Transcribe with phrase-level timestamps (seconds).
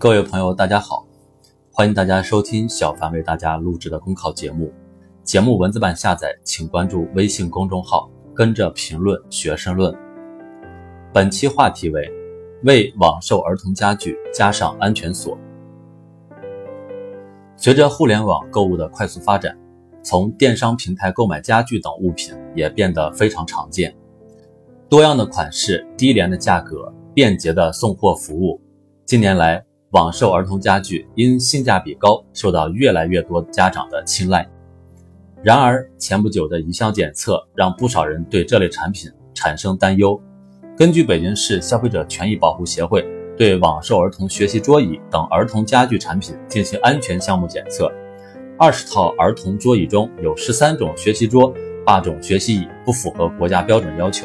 [0.00, 1.06] 各位朋友，大家好，
[1.70, 4.72] 欢迎大家收听小凡为大家录制的公考节目。
[5.22, 9.94] 节目文字版下载，请关注微信公众号“跟着评论学申论”。
[11.12, 12.10] 本期话题为：
[12.64, 15.36] 为网售儿童家具加上安全锁。
[17.54, 19.54] 随着互联网购物的快速发展，
[20.02, 23.94] 从电商平台购买家具等物品也变得非常常见。
[24.88, 28.58] 多样的款式、低廉的价格、便捷的送货服务，
[29.04, 34.48] 近年来网售儿童家具因性价比高，受到越来越多家长的青睐。
[35.42, 40.20] 然而，前不久的一项检测让不少人对这类产品产生担忧。
[40.76, 43.04] 根据北京市消费者权益保护协会
[43.36, 47.90] 对网售儿童学习桌椅等儿童家具产品进行安全项目检测，
[48.56, 51.52] 二十套儿童桌椅中有十三种学习桌、
[51.84, 54.24] 八种学习椅不符合国家标准要求。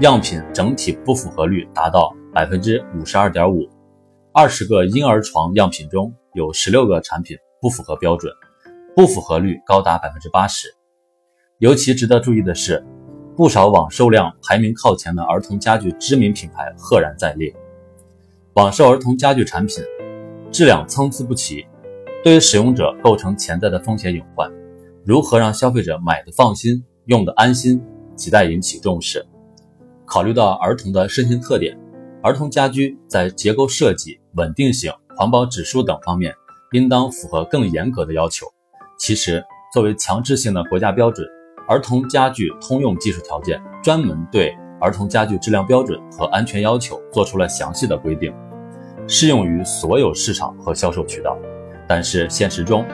[0.00, 3.66] 样品整体不符合率达到百分之五十二点五，
[4.38, 8.30] 二十个婴儿床样品中有十六个产品不符合标准，
[8.94, 10.68] 不符合率高达百分之八十。
[11.56, 12.84] 尤其值得注意的是，
[13.34, 17.50] 不少网售量排名靠前的儿童家具知名品牌赫然在列。
[18.56, 19.82] 网售儿童家具产品
[20.52, 21.66] 质量参差不齐，
[22.22, 24.52] 对于使用者构成潜在的风险隐患。
[25.02, 27.82] 如何让消费者买的放心、用的安心，
[28.18, 29.26] 亟待引起重视。
[30.04, 31.74] 考虑到儿童的身心特点，
[32.26, 36.34] 儿童家居在结构设计、稳定性、环保指数等方面
[36.72, 38.44] 应当符合更严格的要求。
[38.98, 39.40] 其实，
[39.72, 41.24] 作为强制性的国家标准，
[41.68, 48.34] 《儿童家具通用技术条件》专门对儿童家具质量标准和安全要求做出了详细的规定，
[49.06, 51.38] 适用于所有市场和销售渠道。
[51.86, 52.84] 但是现实中，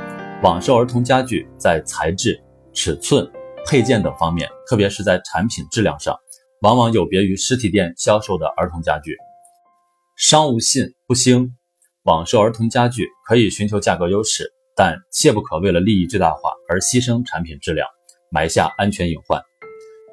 [0.43, 2.39] 网售儿童家具在材质、
[2.75, 3.27] 尺寸、
[3.67, 6.15] 配件等方面，特别是在产品质量上，
[6.63, 9.17] 往往有别于实体店销售的儿童家具，
[10.17, 11.53] 商务信不兴。
[12.05, 17.85] 网售儿童家具可以寻求价格优势，但切不可为了利益最大化而牺牲产品质量，
[18.31, 19.43] 埋下安全隐患。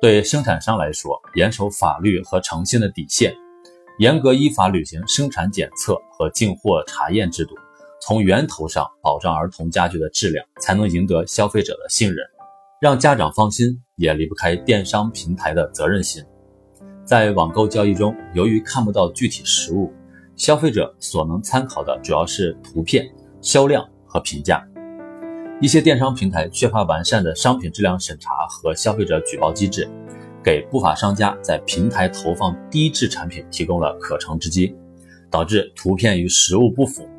[0.02, 3.32] 对生产商来说，严守法律和诚信的底线，
[4.00, 7.54] 严格依法履行生产检测和进货查验制度，
[8.02, 12.26] 从源头上保障儿童家具的质量，才能赢得消费者的信任，
[12.82, 16.24] 让家长放心，也离不开电商平台的责任心。
[17.10, 19.92] 在网购交易中，由于看不到具体实物，
[20.36, 23.10] 消费者所能参考的主要是图片、
[23.42, 24.64] 销量和评价。
[25.60, 29.90] 一些电商平台缺乏完善的商品质量审查和消费者举报机制，
[30.44, 34.76] 给不法商家在平台投放低质产品提供了可乘之机，
[35.32, 37.10] 导致图片与实物不符、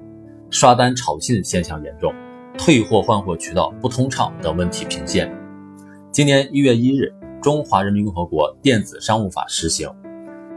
[0.51, 2.15] 刷单炒信现象严重、
[2.57, 5.29] 退货换货渠道不通畅等问题频现。
[6.13, 7.13] 今年一月一日。
[7.43, 9.89] 中华人民共和国电子商务法实行，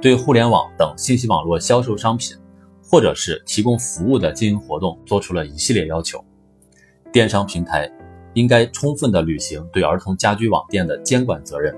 [0.02, 2.36] 对互联网等信息网络销售商品
[2.84, 6.24] 或者是提供服务的经营活动做出了一系列要求。
[7.10, 7.90] 电商平台
[8.34, 11.74] 应该充分的履行对儿童家居网店的监管责任，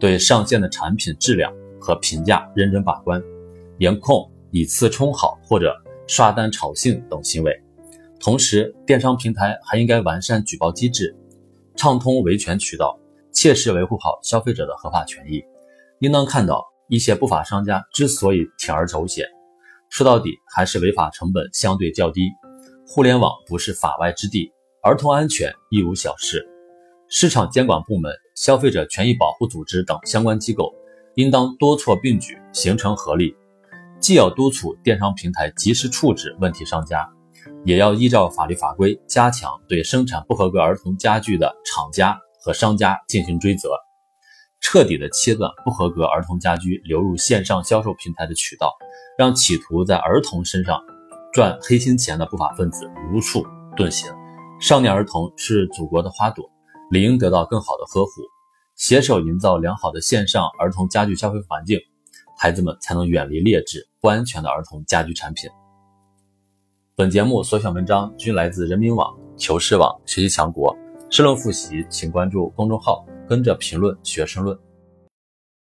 [0.00, 3.22] 对上线的产品质量和评价认真把关，
[3.78, 5.72] 严控以次充好或者
[6.08, 7.52] 刷单炒信等行为。
[8.18, 11.14] 同时，电商平台还应该完善举报机制，
[11.76, 12.98] 畅通维权渠道。
[13.32, 15.42] 切实维护好消费者的合法权益，
[16.00, 19.26] 应当看到一些不法商家之所以铤而走险，
[19.88, 22.30] 说到底还是违法成本相对较低。
[22.86, 24.52] 互联网不是法外之地，
[24.82, 26.44] 儿童安全亦无小事。
[27.08, 30.72] 市场监管部门、消费者权益保护组织等相关机构
[31.14, 33.34] 应当多措并举，形成合力，
[34.00, 37.08] 既要督促电商平台及时处置问题商家，
[37.64, 42.18] 也要依照法律法规加强对生产不合格儿童家具的厂家。
[42.40, 43.68] 和商家进行追责，
[44.60, 48.74] 彻底的切断不合格儿童家居流入线上销售平台的渠道，
[49.18, 50.80] 让企图在儿童身上
[51.32, 53.44] 赚黑心钱的不法分子无处
[53.76, 54.10] 遁形。
[54.60, 56.50] 少年儿童是祖国的花朵，
[56.90, 58.10] 理应得到更好的呵护。
[58.76, 61.78] 携手营造良好的线上儿童家具消费环境，
[62.38, 65.50] 孩子们才能远离劣质不安全的儿童家居产品。
[66.96, 70.74] 本节目所选文章均来自人民网、求是网、学习强国。
[71.10, 74.56] 申论复习，请关注公众号“跟着评论学申论”。